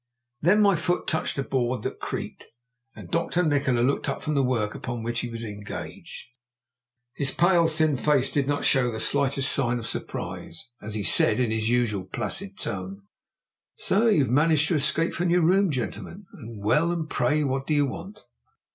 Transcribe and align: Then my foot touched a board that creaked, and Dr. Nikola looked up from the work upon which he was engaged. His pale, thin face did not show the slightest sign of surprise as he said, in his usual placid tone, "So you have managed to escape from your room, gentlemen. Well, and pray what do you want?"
Then 0.41 0.61
my 0.61 0.75
foot 0.75 1.05
touched 1.05 1.37
a 1.37 1.43
board 1.43 1.83
that 1.83 1.99
creaked, 1.99 2.45
and 2.95 3.11
Dr. 3.11 3.43
Nikola 3.43 3.81
looked 3.81 4.09
up 4.09 4.23
from 4.23 4.33
the 4.33 4.41
work 4.41 4.73
upon 4.73 5.03
which 5.03 5.19
he 5.19 5.29
was 5.29 5.43
engaged. 5.43 6.25
His 7.13 7.29
pale, 7.29 7.67
thin 7.67 7.97
face 7.97 8.31
did 8.31 8.47
not 8.47 8.65
show 8.65 8.89
the 8.89 8.99
slightest 8.99 9.51
sign 9.51 9.77
of 9.77 9.85
surprise 9.87 10.69
as 10.81 10.95
he 10.95 11.03
said, 11.03 11.39
in 11.39 11.51
his 11.51 11.69
usual 11.69 12.05
placid 12.05 12.57
tone, 12.57 13.03
"So 13.75 14.07
you 14.07 14.21
have 14.21 14.29
managed 14.33 14.69
to 14.69 14.73
escape 14.73 15.13
from 15.13 15.29
your 15.29 15.43
room, 15.45 15.69
gentlemen. 15.69 16.25
Well, 16.63 16.91
and 16.91 17.07
pray 17.07 17.43
what 17.43 17.67
do 17.67 17.75
you 17.75 17.85
want?" 17.85 18.23